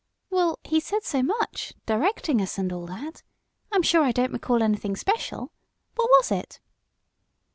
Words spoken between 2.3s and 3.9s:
us, and all that I'm